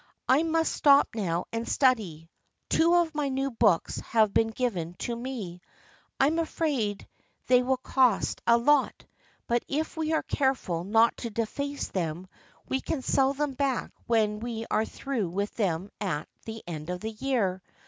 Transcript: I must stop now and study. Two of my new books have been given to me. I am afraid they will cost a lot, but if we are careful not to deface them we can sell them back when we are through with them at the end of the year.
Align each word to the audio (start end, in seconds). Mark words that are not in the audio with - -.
I 0.27 0.41
must 0.41 0.71
stop 0.73 1.09
now 1.13 1.45
and 1.53 1.69
study. 1.69 2.27
Two 2.71 2.95
of 2.95 3.13
my 3.13 3.29
new 3.29 3.51
books 3.51 3.99
have 3.99 4.33
been 4.33 4.47
given 4.47 4.95
to 4.95 5.15
me. 5.15 5.61
I 6.19 6.25
am 6.25 6.39
afraid 6.39 7.07
they 7.45 7.61
will 7.61 7.77
cost 7.77 8.41
a 8.47 8.57
lot, 8.57 9.05
but 9.45 9.63
if 9.67 9.97
we 9.97 10.11
are 10.13 10.23
careful 10.23 10.83
not 10.83 11.17
to 11.17 11.29
deface 11.29 11.89
them 11.89 12.25
we 12.67 12.81
can 12.81 13.03
sell 13.03 13.33
them 13.35 13.53
back 13.53 13.91
when 14.07 14.39
we 14.39 14.65
are 14.71 14.85
through 14.85 15.29
with 15.29 15.53
them 15.53 15.91
at 16.01 16.27
the 16.45 16.63
end 16.65 16.89
of 16.89 17.01
the 17.01 17.11
year. 17.11 17.61